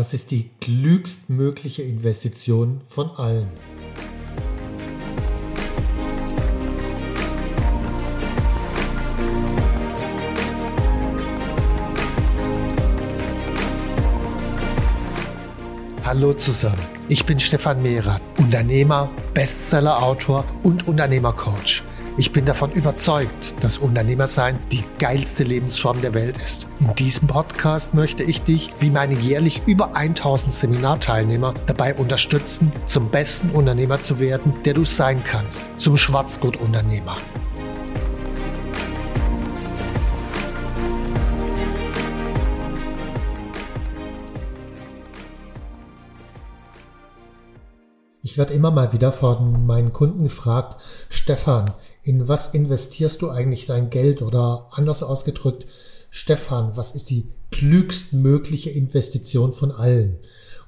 [0.00, 3.48] Was ist die klügstmögliche Investition von allen?
[16.02, 16.78] Hallo zusammen,
[17.10, 21.82] ich bin Stefan Mehrer, Unternehmer, Bestsellerautor und Unternehmercoach.
[22.20, 26.66] Ich bin davon überzeugt, dass Unternehmersein die geilste Lebensform der Welt ist.
[26.78, 33.08] In diesem Podcast möchte ich dich, wie meine jährlich über 1000 Seminarteilnehmer, dabei unterstützen, zum
[33.08, 37.16] besten Unternehmer zu werden, der du sein kannst, zum Schwarzgurt-Unternehmer.
[48.22, 53.66] Ich werde immer mal wieder von meinen Kunden gefragt, Stefan, in was investierst du eigentlich
[53.66, 54.22] dein Geld?
[54.22, 55.66] Oder anders ausgedrückt,
[56.10, 60.18] Stefan, was ist die klügstmögliche Investition von allen?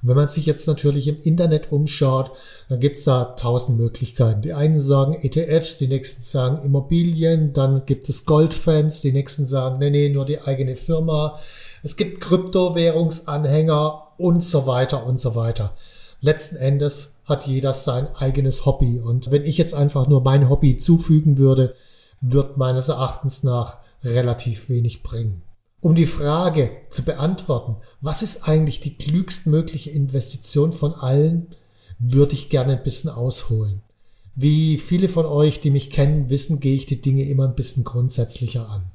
[0.01, 2.31] Und wenn man sich jetzt natürlich im Internet umschaut,
[2.67, 4.41] dann gibt es da tausend Möglichkeiten.
[4.41, 9.79] Die einen sagen ETFs, die nächsten sagen Immobilien, dann gibt es Goldfans, die nächsten sagen,
[9.79, 11.39] nee, nee, nur die eigene Firma.
[11.83, 15.73] Es gibt Kryptowährungsanhänger und so weiter und so weiter.
[16.19, 18.99] Letzten Endes hat jeder sein eigenes Hobby.
[18.99, 21.75] Und wenn ich jetzt einfach nur mein Hobby zufügen würde,
[22.21, 25.41] wird meines Erachtens nach relativ wenig bringen.
[25.79, 31.47] Um die Frage zu beantworten, was ist eigentlich die klügstmögliche Investition von allen,
[31.99, 33.81] würde ich gerne ein bisschen ausholen.
[34.35, 37.83] Wie viele von euch, die mich kennen, wissen, gehe ich die Dinge immer ein bisschen
[37.83, 38.92] grundsätzlicher an.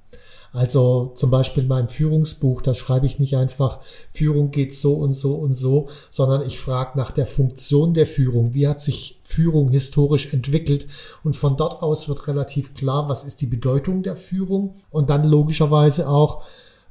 [0.52, 5.12] Also zum Beispiel in meinem Führungsbuch, da schreibe ich nicht einfach, Führung geht so und
[5.12, 8.54] so und so, sondern ich frage nach der Funktion der Führung.
[8.54, 10.86] Wie hat sich Führung historisch entwickelt?
[11.22, 14.74] Und von dort aus wird relativ klar, was ist die Bedeutung der Führung?
[14.90, 16.42] Und dann logischerweise auch,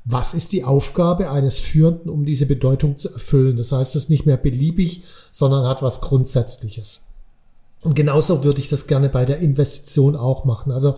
[0.06, 3.58] was ist die Aufgabe eines Führenden, um diese Bedeutung zu erfüllen?
[3.58, 7.08] Das heißt, es ist nicht mehr beliebig, sondern hat was Grundsätzliches.
[7.82, 10.72] Und genauso würde ich das gerne bei der Investition auch machen.
[10.72, 10.96] Also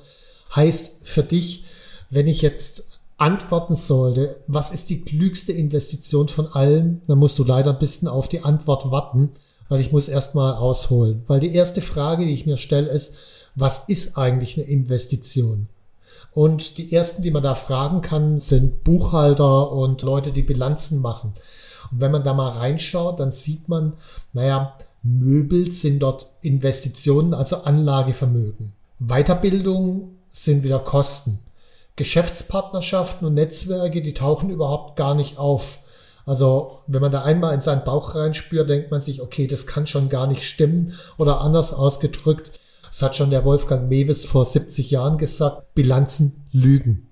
[0.55, 1.65] heißt für dich,
[2.09, 7.43] wenn ich jetzt antworten sollte, was ist die klügste Investition von allen, dann musst du
[7.43, 9.31] leider ein bisschen auf die Antwort warten,
[9.67, 11.23] weil ich muss erstmal ausholen.
[11.27, 13.15] Weil die erste Frage, die ich mir stelle, ist,
[13.55, 15.67] was ist eigentlich eine Investition?
[16.31, 21.33] Und die ersten, die man da fragen kann, sind Buchhalter und Leute, die Bilanzen machen.
[21.91, 23.93] Und wenn man da mal reinschaut, dann sieht man,
[24.31, 28.73] naja, Möbel sind dort Investitionen, also Anlagevermögen.
[28.99, 31.39] Weiterbildung sind wieder Kosten.
[31.99, 35.79] Geschäftspartnerschaften und Netzwerke, die tauchen überhaupt gar nicht auf.
[36.25, 39.85] Also wenn man da einmal in seinen Bauch reinspürt, denkt man sich, okay, das kann
[39.85, 40.93] schon gar nicht stimmen.
[41.17, 42.53] Oder anders ausgedrückt,
[42.87, 47.09] das hat schon der Wolfgang Mewes vor 70 Jahren gesagt, Bilanzen lügen.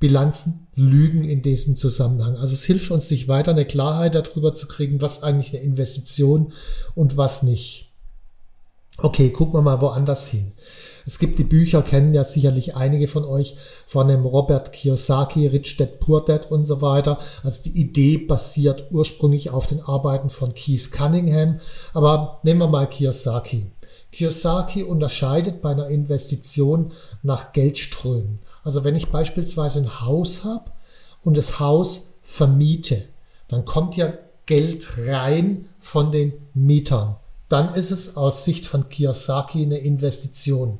[0.00, 2.36] Bilanzen lügen in diesem Zusammenhang.
[2.36, 6.52] Also es hilft uns nicht weiter, eine Klarheit darüber zu kriegen, was eigentlich eine Investition
[6.94, 7.90] und was nicht.
[8.98, 10.52] Okay, gucken wir mal woanders hin.
[11.10, 15.76] Es gibt die Bücher, kennen ja sicherlich einige von euch, von dem Robert Kiyosaki, Rich
[15.76, 17.18] Dad Poor Dad und so weiter.
[17.42, 21.58] Also die Idee basiert ursprünglich auf den Arbeiten von Keith Cunningham.
[21.94, 23.66] Aber nehmen wir mal Kiyosaki.
[24.12, 26.92] Kiyosaki unterscheidet bei einer Investition
[27.24, 28.38] nach Geldströmen.
[28.62, 30.70] Also wenn ich beispielsweise ein Haus habe
[31.24, 33.02] und das Haus vermiete,
[33.48, 34.12] dann kommt ja
[34.46, 37.16] Geld rein von den Mietern.
[37.48, 40.78] Dann ist es aus Sicht von Kiyosaki eine Investition.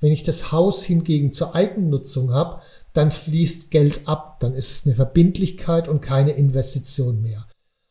[0.00, 2.60] Wenn ich das Haus hingegen zur Eigennutzung habe,
[2.92, 7.46] dann fließt Geld ab, dann ist es eine Verbindlichkeit und keine Investition mehr.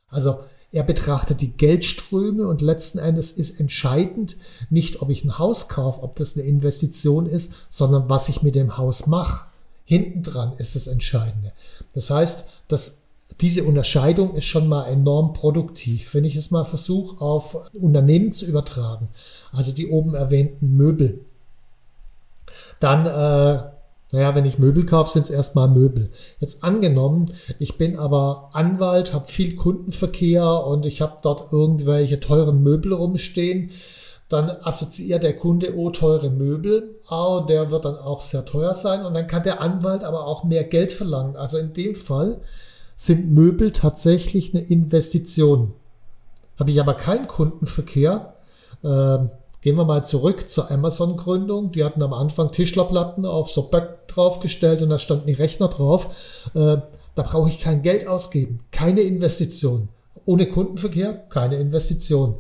[0.08, 0.40] Also
[0.72, 4.35] er betrachtet die Geldströme und letzten Endes ist entscheidend
[4.70, 8.56] nicht, ob ich ein Haus kaufe, ob das eine Investition ist, sondern was ich mit
[8.56, 9.47] dem Haus mache.
[9.85, 11.53] Hinten dran ist das Entscheidende.
[11.94, 13.03] Das heißt, dass
[13.41, 18.46] diese Unterscheidung ist schon mal enorm produktiv, wenn ich es mal versuche, auf Unternehmen zu
[18.46, 19.08] übertragen.
[19.52, 21.26] Also die oben erwähnten Möbel
[22.79, 23.63] dann, äh,
[24.11, 26.09] naja, wenn ich Möbel kaufe, sind es erstmal Möbel.
[26.40, 27.25] Jetzt angenommen,
[27.59, 33.72] ich bin aber Anwalt, habe viel Kundenverkehr und ich habe dort irgendwelche teuren Möbel rumstehen,
[34.29, 39.03] dann assoziiert der Kunde, oh, teure Möbel, oh, der wird dann auch sehr teuer sein
[39.03, 41.35] und dann kann der Anwalt aber auch mehr Geld verlangen.
[41.35, 42.40] Also in dem Fall
[42.96, 45.73] sind Möbel tatsächlich eine Investition.
[46.59, 48.34] Habe ich aber keinen Kundenverkehr,
[48.84, 49.17] äh,
[49.61, 51.72] gehen wir mal zurück zur Amazon-Gründung.
[51.72, 56.08] Die hatten am Anfang Tischlerplatten auf so Böck draufgestellt und da standen die Rechner drauf.
[56.53, 56.78] Äh,
[57.16, 59.90] da brauche ich kein Geld ausgeben, keine Investition.
[60.26, 62.35] Ohne Kundenverkehr keine Investition.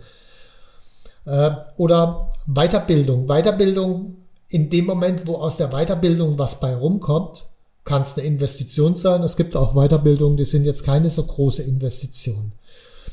[1.25, 3.27] Äh, oder Weiterbildung.
[3.27, 4.15] Weiterbildung
[4.47, 7.45] in dem Moment, wo aus der Weiterbildung was bei rumkommt,
[7.83, 9.23] kann es eine Investition sein.
[9.23, 12.51] Es gibt auch Weiterbildungen, die sind jetzt keine so große Investition.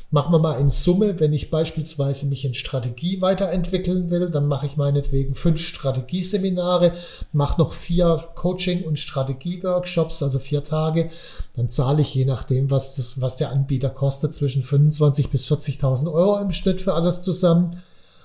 [0.09, 4.65] Machen wir mal in Summe, wenn ich beispielsweise mich in Strategie weiterentwickeln will, dann mache
[4.65, 6.93] ich meinetwegen fünf Strategieseminare,
[7.33, 11.09] mache noch vier Coaching- und Strategieworkshops, also vier Tage.
[11.57, 16.13] Dann zahle ich je nachdem, was, das, was der Anbieter kostet, zwischen 25.000 bis 40.000
[16.13, 17.71] Euro im Schnitt für alles zusammen.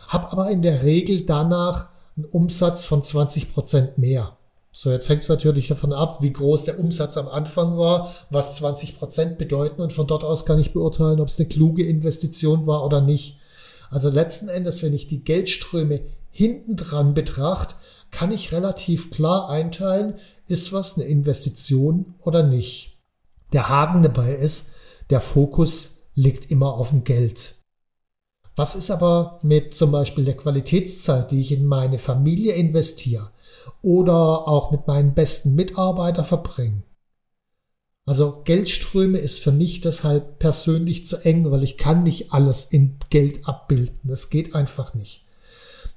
[0.07, 4.37] Habe aber in der Regel danach einen Umsatz von 20 Prozent mehr.
[4.75, 8.57] So, jetzt hängt es natürlich davon ab, wie groß der Umsatz am Anfang war, was
[8.57, 12.67] 20 Prozent bedeuten und von dort aus kann ich beurteilen, ob es eine kluge Investition
[12.67, 13.39] war oder nicht.
[13.91, 17.75] Also letzten Endes, wenn ich die Geldströme hinten dran betrachte,
[18.11, 20.15] kann ich relativ klar einteilen,
[20.47, 22.99] ist was eine Investition oder nicht.
[23.53, 24.71] Der Haken dabei ist,
[25.11, 27.57] der Fokus liegt immer auf dem Geld.
[28.57, 33.31] Was ist aber mit zum Beispiel der Qualitätszeit, die ich in meine Familie investiere?
[33.83, 36.85] Oder auch mit meinen besten Mitarbeitern verbringen.
[38.05, 42.99] Also Geldströme ist für mich deshalb persönlich zu eng, weil ich kann nicht alles in
[43.11, 44.01] Geld abbilden.
[44.03, 45.25] Das geht einfach nicht.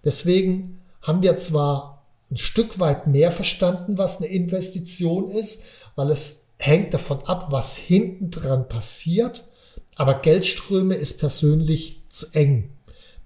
[0.03, 5.63] Deswegen haben wir zwar ein Stück weit mehr verstanden, was eine Investition ist,
[5.95, 9.47] weil es hängt davon ab, was hinten dran passiert.
[9.95, 12.74] Aber Geldströme ist persönlich zu eng.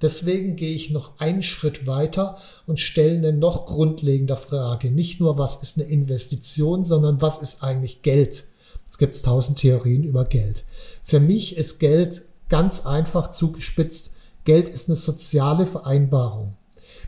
[0.02, 2.38] Deswegen gehe ich noch einen Schritt weiter
[2.68, 4.92] und stelle eine noch grundlegender Frage.
[4.92, 8.46] Nicht nur, was ist eine Investition, sondern was ist eigentlich Geld?
[8.90, 10.64] Es gibt tausend Theorien über Geld.
[11.04, 14.18] Für mich ist Geld ganz einfach zugespitzt.
[14.46, 16.56] Geld ist eine soziale Vereinbarung,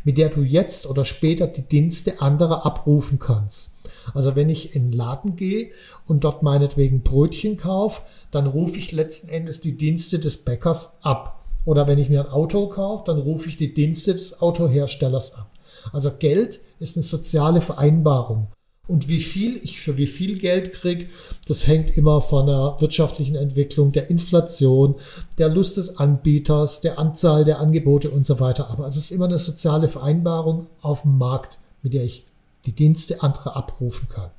[0.04, 3.72] mit der du jetzt oder später die Dienste anderer abrufen kannst.
[4.14, 5.72] Also wenn ich in den Laden gehe
[6.06, 8.02] und dort meinetwegen Brötchen kaufe,
[8.32, 11.41] dann rufe ich letzten Endes die Dienste des Bäckers ab.
[11.66, 15.50] Oder wenn ich mir ein Auto kaufe, dann rufe ich die Dienste des Autoherstellers ab.
[15.94, 18.48] Also Geld ist eine soziale Vereinbarung.
[18.88, 21.08] Und wie viel ich für wie viel Geld kriege,
[21.48, 24.96] das hängt immer von der wirtschaftlichen Entwicklung, der Inflation,
[25.38, 28.80] der Lust des Anbieters, der Anzahl der Angebote und so weiter ab.
[28.80, 32.26] Also es ist immer eine soziale Vereinbarung auf dem Markt, mit der ich
[32.66, 34.32] die Dienste anderer abrufen kann.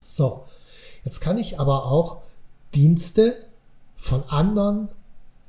[0.00, 0.44] So,
[1.04, 2.18] jetzt kann ich aber auch
[2.74, 3.34] Dienste
[3.96, 4.90] von anderen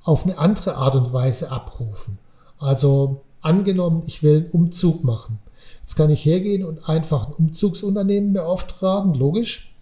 [0.05, 2.19] auf eine andere Art und Weise abrufen.
[2.57, 5.39] Also angenommen, ich will einen Umzug machen.
[5.81, 9.75] Jetzt kann ich hergehen und einfach ein Umzugsunternehmen beauftragen, logisch.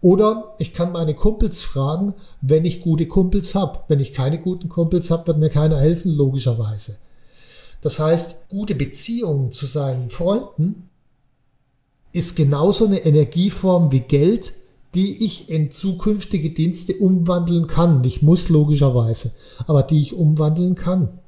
[0.00, 3.80] Oder ich kann meine Kumpels fragen, wenn ich gute Kumpels habe.
[3.88, 6.96] Wenn ich keine guten Kumpels habe, wird mir keiner helfen, logischerweise.
[7.82, 10.88] Das heißt, gute Beziehungen zu seinen Freunden
[12.12, 14.54] ist genauso eine Energieform wie Geld,
[14.94, 18.00] die ich in zukünftige Dienste umwandeln kann.
[18.00, 19.32] Nicht muss logischerweise,
[19.66, 21.20] aber die ich umwandeln kann.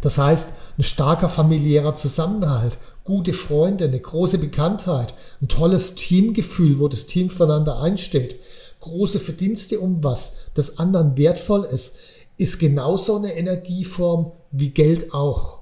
[0.00, 6.88] Das heißt, ein starker familiärer Zusammenhalt, gute Freunde, eine große Bekanntheit, ein tolles Teamgefühl, wo
[6.88, 8.36] das Team voneinander einsteht,
[8.80, 11.96] große Verdienste um was, das anderen wertvoll ist,
[12.38, 15.60] ist genauso eine Energieform wie Geld auch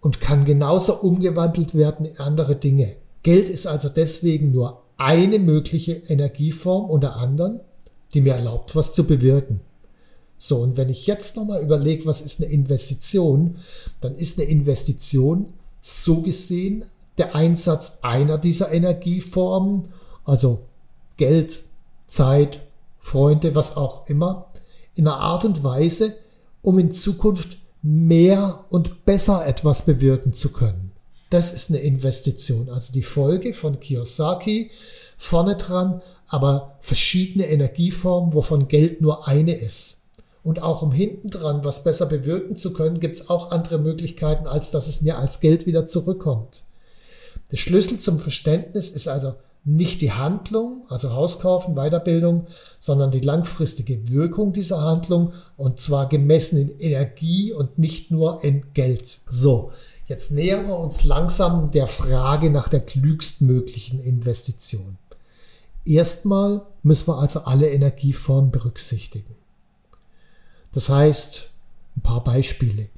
[0.00, 2.96] und kann genauso umgewandelt werden in andere Dinge.
[3.22, 7.60] Geld ist also deswegen nur eine mögliche Energieform unter anderem,
[8.12, 9.60] die mir erlaubt, was zu bewirken.
[10.36, 13.56] So, und wenn ich jetzt nochmal überlege, was ist eine Investition,
[14.00, 15.46] dann ist eine Investition
[15.80, 16.84] so gesehen
[17.18, 19.88] der Einsatz einer dieser Energieformen,
[20.24, 20.60] also
[21.16, 21.60] Geld,
[22.06, 22.60] Zeit,
[22.98, 24.46] Freunde, was auch immer,
[24.94, 26.14] in einer Art und Weise,
[26.62, 30.89] um in Zukunft mehr und besser etwas bewirken zu können.
[31.30, 32.68] Das ist eine Investition.
[32.68, 34.70] Also die Folge von Kiyosaki
[35.16, 40.00] vorne dran, aber verschiedene Energieformen, wovon Geld nur eine ist.
[40.42, 44.46] Und auch um hinten dran was besser bewirken zu können, gibt es auch andere Möglichkeiten,
[44.46, 46.64] als dass es mir als Geld wieder zurückkommt.
[47.52, 49.34] Der Schlüssel zum Verständnis ist also
[49.64, 52.46] nicht die Handlung, also Hauskaufen, Weiterbildung,
[52.78, 58.72] sondern die langfristige Wirkung dieser Handlung und zwar gemessen in Energie und nicht nur in
[58.72, 59.18] Geld.
[59.28, 59.72] So,
[60.10, 64.98] Jetzt nähern wir uns langsam der Frage nach der klügstmöglichen Investition.
[65.84, 69.36] Erstmal müssen wir also alle Energieformen berücksichtigen.
[70.72, 71.50] Das heißt,
[71.96, 72.88] ein paar Beispiele.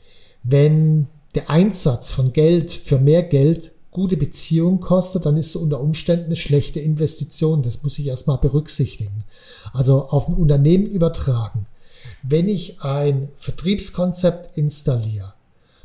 [0.42, 5.82] Wenn der Einsatz von Geld für mehr Geld gute Beziehung kostet, dann ist es unter
[5.82, 7.62] Umständen eine schlechte Investition.
[7.62, 9.24] Das muss ich erstmal berücksichtigen.
[9.74, 11.66] Also auf ein Unternehmen übertragen.
[12.22, 15.31] wenn ich ein Vertriebskonzept installiere,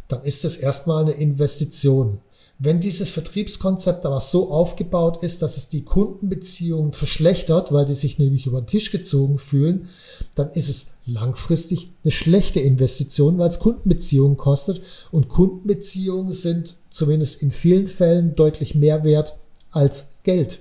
[0.07, 2.19] dann ist es erstmal eine Investition.
[2.59, 8.17] Wenn dieses Vertriebskonzept aber so aufgebaut ist, dass es die Kundenbeziehungen verschlechtert, weil die sich
[8.17, 9.89] nämlich über den Tisch gezogen fühlen,
[10.33, 14.81] dann ist es langfristig eine schlechte Investition, weil es Kundenbeziehungen kostet.
[15.11, 19.37] Und Kundenbeziehungen sind zumindest in vielen Fällen deutlich mehr wert
[19.69, 20.59] als Geld.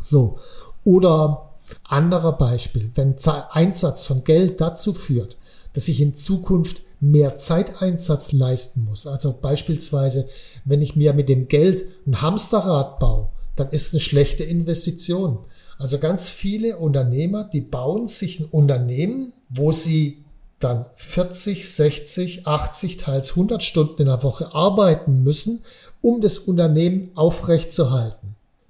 [0.00, 0.38] So.
[0.82, 3.14] Oder anderer Beispiel, wenn
[3.50, 5.36] Einsatz von Geld dazu führt,
[5.72, 9.06] dass ich in Zukunft mehr Zeiteinsatz leisten muss.
[9.06, 10.28] Also beispielsweise,
[10.64, 15.38] wenn ich mir mit dem Geld ein Hamsterrad baue, dann ist eine schlechte Investition.
[15.78, 20.24] Also ganz viele Unternehmer, die bauen sich ein Unternehmen, wo sie
[20.58, 25.62] dann 40, 60, 80, teils 100 Stunden in der Woche arbeiten müssen,
[26.00, 28.25] um das Unternehmen aufrechtzuerhalten.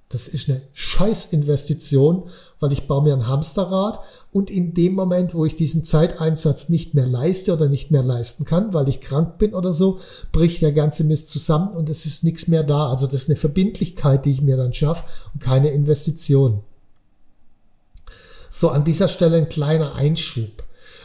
[0.09, 2.29] Das ist eine Scheißinvestition,
[2.61, 3.99] weil ich baue mir ein Hamsterrad
[4.33, 8.45] und in dem Moment, wo ich diesen Zeiteinsatz nicht mehr leiste oder nicht mehr leisten
[8.45, 9.99] kann, weil ich krank bin oder so,
[10.31, 12.89] bricht der ganze Mist zusammen und es ist nichts mehr da.
[12.89, 16.63] Also das ist eine Verbindlichkeit, die ich mir dann schaffe und keine Investition.
[18.49, 20.63] So, an dieser Stelle ein kleiner Einschub.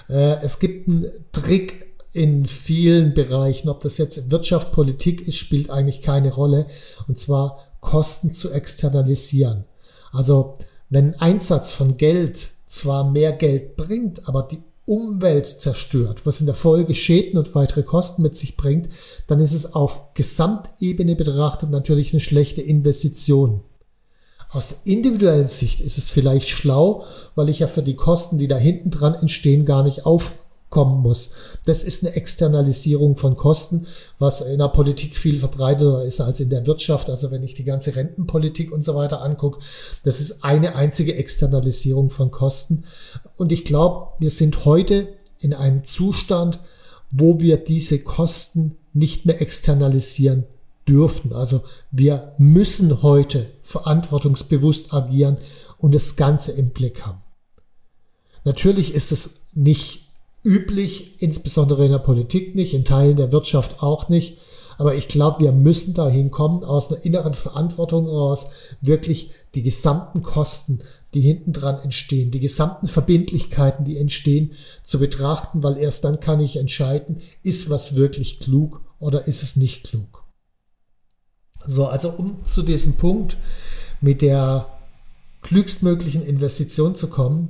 [0.09, 5.69] Äh, es gibt einen Trick in vielen Bereichen, ob das jetzt Wirtschaft, Politik ist, spielt
[5.69, 6.67] eigentlich keine Rolle.
[7.07, 9.65] Und zwar Kosten zu externalisieren.
[10.11, 10.55] Also
[10.89, 16.55] wenn Einsatz von Geld zwar mehr Geld bringt, aber die Umwelt zerstört, was in der
[16.55, 18.89] Folge Schäden und weitere Kosten mit sich bringt,
[19.27, 23.61] dann ist es auf Gesamtebene betrachtet natürlich eine schlechte Investition.
[24.49, 28.49] Aus der individuellen Sicht ist es vielleicht schlau, weil ich ja für die Kosten, die
[28.49, 30.33] da hinten dran entstehen, gar nicht auf
[30.71, 31.31] kommen muss.
[31.65, 33.85] Das ist eine Externalisierung von Kosten,
[34.17, 37.09] was in der Politik viel verbreiteter ist als in der Wirtschaft.
[37.11, 39.59] Also wenn ich die ganze Rentenpolitik und so weiter angucke,
[40.03, 42.85] das ist eine einzige Externalisierung von Kosten.
[43.37, 46.59] Und ich glaube, wir sind heute in einem Zustand,
[47.11, 50.45] wo wir diese Kosten nicht mehr externalisieren
[50.87, 51.33] dürfen.
[51.33, 55.37] Also wir müssen heute verantwortungsbewusst agieren
[55.77, 57.21] und das Ganze im Blick haben.
[58.45, 60.10] Natürlich ist es nicht
[60.43, 64.37] üblich, insbesondere in der Politik nicht, in Teilen der Wirtschaft auch nicht.
[64.77, 68.47] Aber ich glaube, wir müssen dahin kommen, aus einer inneren Verantwortung heraus
[68.81, 70.81] wirklich die gesamten Kosten,
[71.13, 76.39] die hinten dran entstehen, die gesamten Verbindlichkeiten, die entstehen, zu betrachten, weil erst dann kann
[76.39, 80.23] ich entscheiden, ist was wirklich klug oder ist es nicht klug.
[81.67, 83.37] So, also um zu diesem Punkt
[83.99, 84.67] mit der
[85.41, 87.49] klügstmöglichen Investition zu kommen,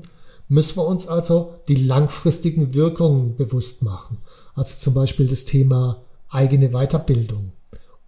[0.52, 4.18] müssen wir uns also die langfristigen Wirkungen bewusst machen.
[4.54, 7.54] Also zum Beispiel das Thema eigene Weiterbildung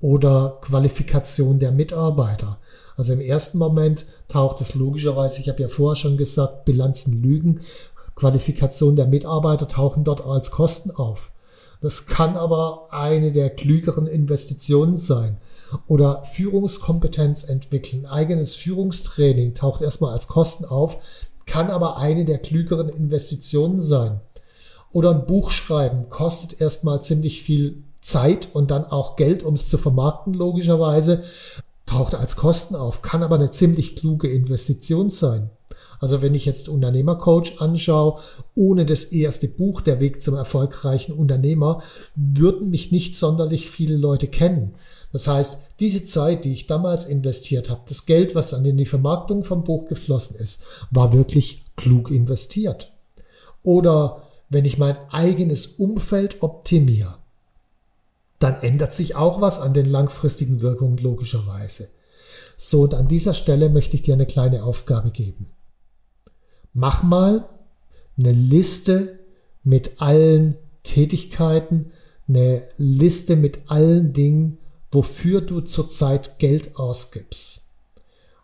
[0.02, 2.60] oder Qualifikation der Mitarbeiter.
[2.98, 7.62] Also im ersten Moment taucht es logischerweise, ich habe ja vorher schon gesagt, Bilanzen lügen,
[8.16, 11.32] Qualifikation der Mitarbeiter tauchen dort als Kosten auf.
[11.80, 15.38] Das kann aber eine der klügeren Investitionen sein.
[15.88, 18.06] Oder Führungskompetenz entwickeln.
[18.06, 20.98] Eigenes Führungstraining taucht erstmal als Kosten auf,
[21.46, 24.20] kann aber eine der klügeren Investitionen sein.
[24.92, 29.68] Oder ein Buch schreiben kostet erstmal ziemlich viel Zeit und dann auch Geld, um es
[29.68, 31.24] zu vermarkten, logischerweise.
[31.86, 35.50] Taucht als Kosten auf, kann aber eine ziemlich kluge Investition sein.
[36.00, 38.20] Also wenn ich jetzt Unternehmercoach anschaue,
[38.56, 41.82] ohne das erste Buch, der Weg zum erfolgreichen Unternehmer,
[42.16, 44.76] würden mich nicht sonderlich viele Leute kennen.
[45.13, 49.43] Das heißt, diese Zeit, die ich damals investiert habe, das Geld, was an die Vermarktung
[49.43, 52.91] vom Buch geflossen ist, war wirklich klug investiert.
[53.62, 57.15] Oder wenn ich mein eigenes Umfeld optimiere,
[58.39, 61.89] dann ändert sich auch was an den langfristigen Wirkungen logischerweise.
[62.58, 65.51] So, und an dieser Stelle möchte ich dir eine kleine Aufgabe geben.
[66.74, 67.48] Mach mal
[68.17, 69.20] eine Liste
[69.63, 71.91] mit allen Tätigkeiten,
[72.27, 74.58] eine Liste mit allen Dingen,
[74.94, 77.72] wofür du zurzeit Geld ausgibst.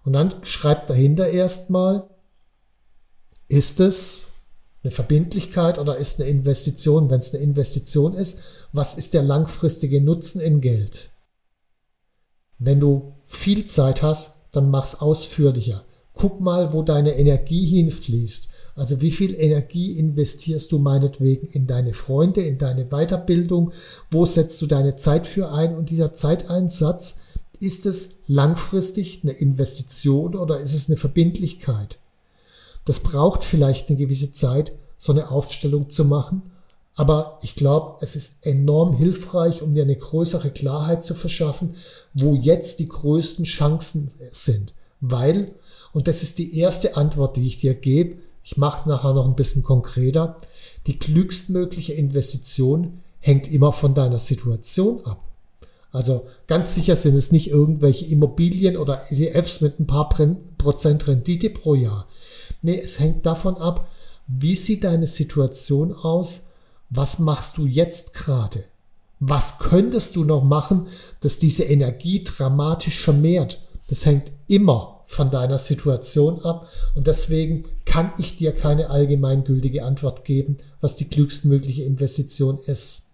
[0.03, 2.09] Und dann schreib dahinter erstmal,
[3.47, 4.27] ist es
[4.83, 7.09] eine Verbindlichkeit oder ist eine Investition?
[7.09, 8.39] Wenn es eine Investition ist,
[8.71, 11.09] was ist der langfristige Nutzen in Geld?
[12.57, 15.83] Wenn du viel Zeit hast, dann mach's ausführlicher.
[16.13, 18.49] Guck mal, wo deine Energie hinfließt.
[18.79, 23.73] Also wie viel Energie investierst du meinetwegen in deine Freunde, in deine Weiterbildung?
[24.09, 25.75] Wo setzt du deine Zeit für ein?
[25.75, 27.19] Und dieser Zeiteinsatz,
[27.59, 31.99] ist es langfristig eine Investition oder ist es eine Verbindlichkeit?
[32.85, 36.41] Das braucht vielleicht eine gewisse Zeit, so eine Aufstellung zu machen.
[36.95, 41.75] Aber ich glaube, es ist enorm hilfreich, um dir eine größere Klarheit zu verschaffen,
[42.13, 44.73] wo jetzt die größten Chancen sind.
[45.01, 45.51] Weil,
[45.91, 48.19] und das ist die erste Antwort, die ich dir gebe,
[48.49, 50.37] ich mache nachher noch ein bisschen konkreter.
[50.87, 55.23] Die klügstmögliche Investition hängt immer von deiner Situation ab.
[55.91, 60.09] Also ganz sicher sind es nicht irgendwelche Immobilien oder ETFs mit ein paar
[60.57, 62.07] Prozent Rendite pro Jahr.
[62.63, 63.87] Nee, es hängt davon ab,
[64.27, 66.47] wie sieht deine Situation aus?
[66.89, 68.63] Was machst du jetzt gerade?
[69.19, 70.87] Was könntest du noch machen,
[71.21, 73.61] dass diese Energie dramatisch vermehrt?
[73.89, 80.23] Das hängt immer von deiner Situation ab und deswegen kann ich dir keine allgemeingültige Antwort
[80.23, 83.07] geben, was die klügstmögliche Investition ist.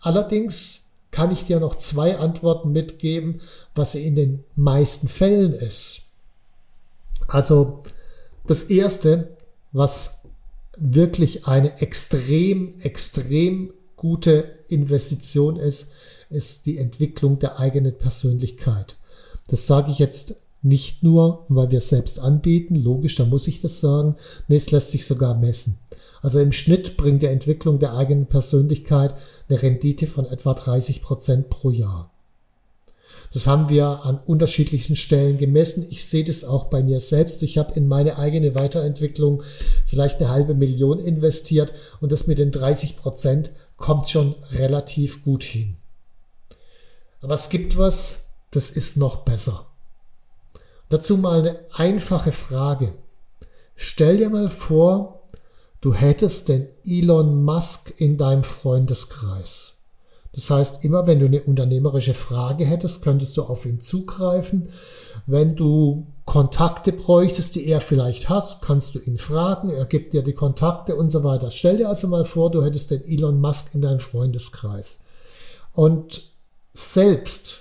[0.00, 3.40] Allerdings kann ich dir noch zwei Antworten mitgeben,
[3.76, 6.00] was sie in den meisten Fällen ist.
[7.28, 7.84] Also
[8.48, 9.36] das erste,
[9.70, 10.24] was
[10.76, 15.92] wirklich eine extrem, extrem gute Investition ist,
[16.28, 18.96] ist die Entwicklung der eigenen Persönlichkeit.
[19.46, 23.60] Das sage ich jetzt nicht nur, weil wir es selbst anbieten, logisch, da muss ich
[23.60, 24.16] das sagen,
[24.48, 25.78] nee, es lässt sich sogar messen.
[26.22, 29.14] Also im Schnitt bringt die Entwicklung der eigenen Persönlichkeit
[29.48, 32.10] eine Rendite von etwa 30 Prozent pro Jahr.
[33.32, 35.86] Das haben wir an unterschiedlichsten Stellen gemessen.
[35.88, 37.42] Ich sehe das auch bei mir selbst.
[37.42, 39.42] Ich habe in meine eigene Weiterentwicklung
[39.86, 45.44] vielleicht eine halbe Million investiert und das mit den 30 Prozent kommt schon relativ gut
[45.44, 45.76] hin.
[47.22, 49.69] Aber es gibt was, das ist noch besser.
[50.90, 52.92] Dazu mal eine einfache Frage.
[53.76, 55.22] Stell dir mal vor,
[55.80, 59.78] du hättest den Elon Musk in deinem Freundeskreis.
[60.32, 64.68] Das heißt, immer wenn du eine unternehmerische Frage hättest, könntest du auf ihn zugreifen.
[65.26, 70.22] Wenn du Kontakte bräuchtest, die er vielleicht hat, kannst du ihn fragen, er gibt dir
[70.22, 71.50] die Kontakte und so weiter.
[71.50, 75.00] Stell dir also mal vor, du hättest den Elon Musk in deinem Freundeskreis.
[75.72, 76.22] Und
[76.74, 77.59] selbst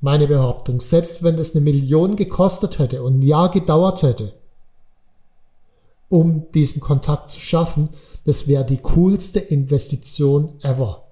[0.00, 4.34] meine Behauptung, selbst wenn es eine Million gekostet hätte und ein Jahr gedauert hätte,
[6.08, 7.90] um diesen Kontakt zu schaffen,
[8.24, 11.04] das wäre die coolste Investition ever.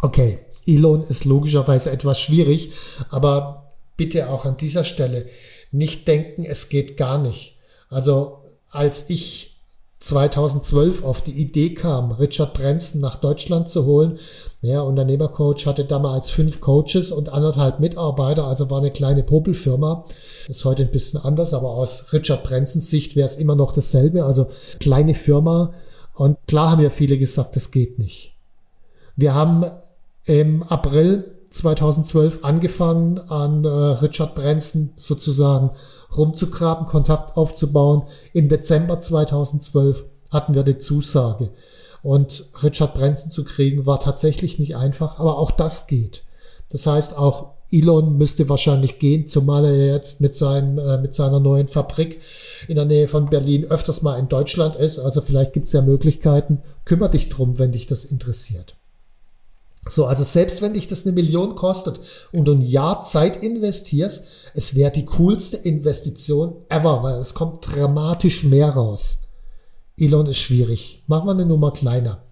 [0.00, 2.72] Okay, Elon ist logischerweise etwas schwierig,
[3.10, 5.26] aber bitte auch an dieser Stelle
[5.70, 7.58] nicht denken, es geht gar nicht.
[7.88, 8.38] Also
[8.70, 9.53] als ich
[10.04, 14.18] 2012 auf die Idee kam, Richard Branson nach Deutschland zu holen.
[14.60, 20.04] Ja, Unternehmercoach hatte damals fünf Coaches und anderthalb Mitarbeiter, also war eine kleine Popelfirma.
[20.46, 24.24] Ist heute ein bisschen anders, aber aus Richard Bransons Sicht wäre es immer noch dasselbe.
[24.24, 25.72] Also kleine Firma.
[26.12, 28.34] Und klar haben ja viele gesagt, das geht nicht.
[29.16, 29.64] Wir haben
[30.24, 35.70] im April 2012 angefangen, an äh, Richard Branson sozusagen
[36.16, 38.02] rumzugraben, Kontakt aufzubauen.
[38.32, 41.50] Im Dezember 2012 hatten wir die Zusage.
[42.02, 46.24] Und Richard Branson zu kriegen war tatsächlich nicht einfach, aber auch das geht.
[46.68, 51.40] Das heißt, auch Elon müsste wahrscheinlich gehen, zumal er jetzt mit, seinem, äh, mit seiner
[51.40, 52.20] neuen Fabrik
[52.68, 54.98] in der Nähe von Berlin öfters mal in Deutschland ist.
[54.98, 56.62] Also vielleicht gibt es ja Möglichkeiten.
[56.84, 58.76] Kümmer dich drum, wenn dich das interessiert.
[59.86, 62.00] So, also selbst wenn dich das eine Million kostet
[62.32, 67.66] und du ein Jahr Zeit investierst, es wäre die coolste Investition ever, weil es kommt
[67.74, 69.24] dramatisch mehr raus.
[69.98, 71.02] Elon ist schwierig.
[71.06, 72.22] Machen wir eine Nummer kleiner.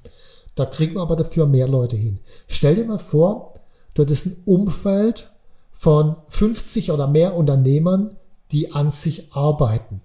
[0.55, 2.21] Da kriegen wir aber dafür mehr Leute hin.
[2.47, 3.55] Stell dir mal vor,
[3.95, 5.31] dort ist ein Umfeld
[5.73, 8.17] von 50 oder mehr Unternehmern,
[8.51, 10.01] die an sich arbeiten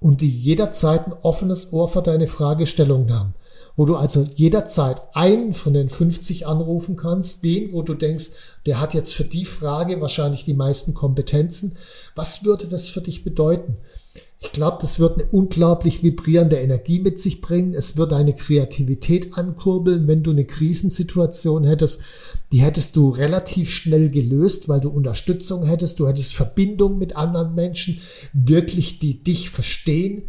[0.00, 3.34] und die jederzeit ein offenes Ohr für deine Fragestellungen haben
[3.76, 8.30] wo du also jederzeit einen von den 50 anrufen kannst, den, wo du denkst,
[8.66, 11.76] der hat jetzt für die Frage wahrscheinlich die meisten Kompetenzen.
[12.14, 13.76] Was würde das für dich bedeuten?
[14.42, 17.74] Ich glaube, das wird eine unglaublich vibrierende Energie mit sich bringen.
[17.74, 22.00] Es wird deine Kreativität ankurbeln, wenn du eine Krisensituation hättest.
[22.50, 26.00] Die hättest du relativ schnell gelöst, weil du Unterstützung hättest.
[26.00, 28.00] Du hättest Verbindung mit anderen Menschen,
[28.32, 30.22] wirklich die dich verstehen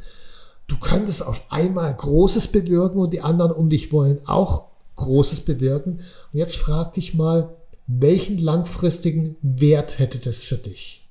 [0.67, 5.99] du könntest auf einmal Großes bewirken und die anderen um dich wollen auch Großes bewirken.
[6.31, 7.55] Und jetzt frag dich mal,
[7.87, 11.09] welchen langfristigen Wert hätte das für dich?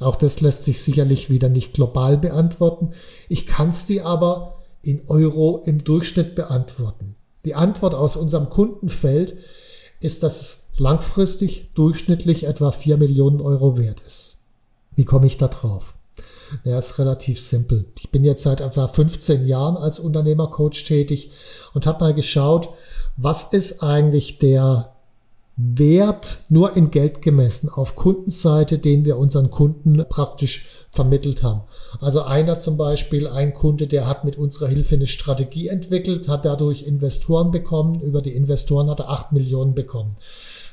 [0.00, 2.90] Auch das lässt sich sicherlich wieder nicht global beantworten.
[3.28, 7.16] Ich kann es dir aber in Euro im Durchschnitt beantworten.
[7.44, 9.36] Die Antwort aus unserem Kundenfeld
[10.00, 14.38] ist, dass es langfristig durchschnittlich etwa 4 Millionen Euro wert ist.
[14.96, 15.93] Wie komme ich da drauf?
[16.62, 17.86] Ja, ist relativ simpel.
[17.98, 21.30] Ich bin jetzt seit etwa 15 Jahren als Unternehmercoach tätig
[21.74, 22.68] und habe mal geschaut,
[23.16, 24.94] was ist eigentlich der
[25.56, 31.60] Wert nur in Geld gemessen auf Kundenseite, den wir unseren Kunden praktisch vermittelt haben.
[32.00, 36.44] Also einer zum Beispiel, ein Kunde, der hat mit unserer Hilfe eine Strategie entwickelt, hat
[36.44, 38.00] dadurch Investoren bekommen.
[38.00, 40.16] Über die Investoren hat er 8 Millionen bekommen.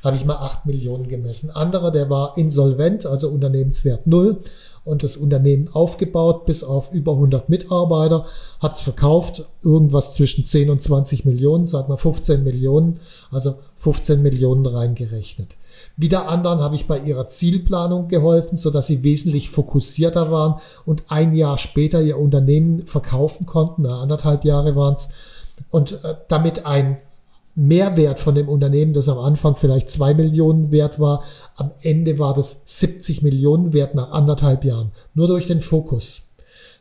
[0.04, 1.52] habe ich mal 8 Millionen gemessen.
[1.52, 4.40] Anderer, der war insolvent, also Unternehmenswert null
[4.84, 8.26] und das Unternehmen aufgebaut bis auf über 100 Mitarbeiter,
[8.60, 14.22] hat es verkauft, irgendwas zwischen 10 und 20 Millionen, sagen wir 15 Millionen, also 15
[14.22, 15.58] Millionen reingerechnet.
[15.98, 21.04] Wieder anderen habe ich bei ihrer Zielplanung geholfen, so dass sie wesentlich fokussierter waren und
[21.10, 25.10] ein Jahr später ihr Unternehmen verkaufen konnten, anderthalb Jahre waren es,
[25.70, 26.98] und äh, damit ein
[27.56, 31.24] Mehrwert von dem Unternehmen, das am Anfang vielleicht zwei Millionen wert war,
[31.56, 34.92] am Ende war das 70 Millionen wert nach anderthalb Jahren.
[35.14, 36.30] Nur durch den Fokus.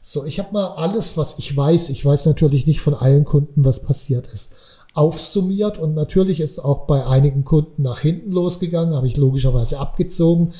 [0.01, 3.65] So, ich habe mal alles, was ich weiß, ich weiß natürlich nicht von allen Kunden,
[3.65, 4.55] was passiert ist,
[4.95, 10.53] aufsummiert und natürlich ist auch bei einigen Kunden nach hinten losgegangen, habe ich logischerweise abgezogen.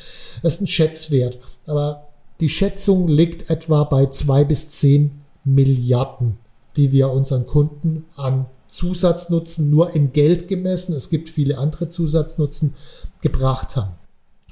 [0.43, 2.07] Das ist ein Schätzwert, aber
[2.41, 6.37] die Schätzung liegt etwa bei zwei bis zehn Milliarden,
[6.77, 12.75] die wir unseren Kunden an Zusatznutzen nur in Geld gemessen, es gibt viele andere Zusatznutzen,
[13.21, 13.95] gebracht haben.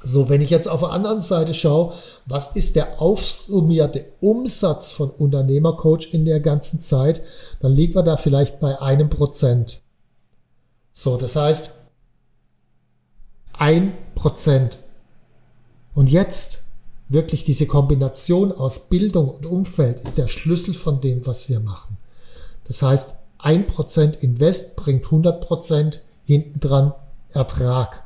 [0.03, 1.93] So, wenn ich jetzt auf der anderen Seite schaue,
[2.27, 7.23] was ist der aufsummierte Umsatz von Unternehmercoach in der ganzen Zeit,
[7.61, 9.81] dann liegen wir da vielleicht bei einem Prozent.
[10.93, 11.73] So, das heißt,
[13.59, 14.79] ein Prozent.
[15.95, 16.65] Und jetzt
[17.09, 21.97] wirklich diese Kombination aus Bildung und Umfeld ist der Schlüssel von dem, was wir machen.
[22.65, 26.95] Das heißt, 1% Invest bringt 100% hintendran
[27.31, 28.05] Ertrag.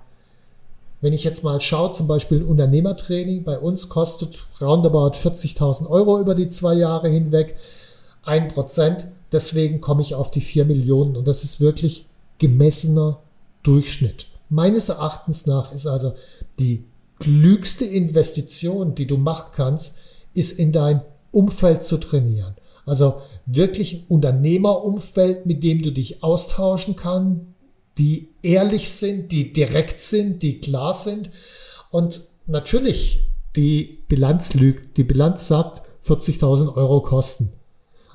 [1.01, 6.35] Wenn ich jetzt mal schaue, zum Beispiel Unternehmertraining bei uns kostet roundabout 40.000 Euro über
[6.35, 7.57] die zwei Jahre hinweg.
[8.25, 9.05] 1%.
[9.33, 12.07] Deswegen komme ich auf die 4 Millionen und das ist wirklich
[12.39, 13.19] gemessener
[13.63, 14.27] Durchschnitt.
[14.49, 16.15] Meines Erachtens nach ist also
[16.59, 16.85] die
[17.19, 19.97] klügste Investition, die du machen kannst,
[20.35, 22.55] ist in dein Umfeld zu trainieren.
[22.85, 27.43] Also wirklich ein Unternehmerumfeld, mit dem du dich austauschen kannst,
[27.99, 31.31] die ehrlich sind, die direkt sind, die klar sind.
[31.91, 34.97] Und natürlich, die Bilanz lügt.
[34.97, 37.53] Die Bilanz sagt 40.000 Euro Kosten.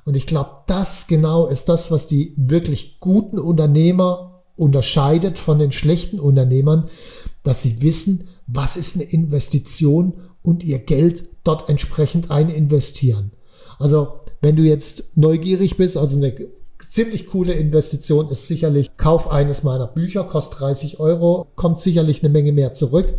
[0.03, 5.71] Und ich glaube, das genau ist das, was die wirklich guten Unternehmer unterscheidet von den
[5.71, 6.85] schlechten Unternehmern,
[7.43, 13.31] dass sie wissen, was ist eine Investition und ihr Geld dort entsprechend eininvestieren.
[13.79, 16.33] Also wenn du jetzt neugierig bist, also eine
[16.87, 22.29] ziemlich coole Investition ist sicherlich Kauf eines meiner Bücher, kostet 30 Euro, kommt sicherlich eine
[22.29, 23.13] Menge mehr zurück.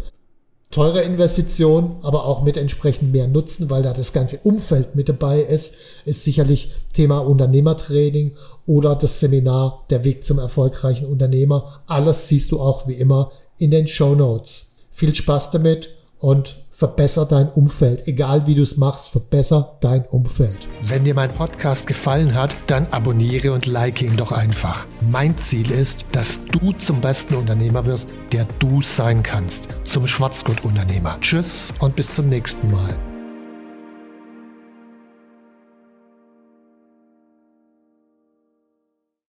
[0.70, 5.40] Teure Investition, aber auch mit entsprechend mehr Nutzen, weil da das ganze Umfeld mit dabei
[5.40, 8.33] ist, ist sicherlich Thema Unternehmertraining
[8.66, 11.81] oder das Seminar Der Weg zum erfolgreichen Unternehmer.
[11.87, 14.72] Alles siehst du auch wie immer in den Show Notes.
[14.90, 18.06] Viel Spaß damit und verbessere dein Umfeld.
[18.06, 20.68] Egal wie du es machst, verbessere dein Umfeld.
[20.84, 24.86] Wenn dir mein Podcast gefallen hat, dann abonniere und like ihn doch einfach.
[25.00, 29.66] Mein Ziel ist, dass du zum besten Unternehmer wirst, der du sein kannst.
[29.82, 31.18] Zum Schwarzgurt-Unternehmer.
[31.20, 32.96] Tschüss und bis zum nächsten Mal.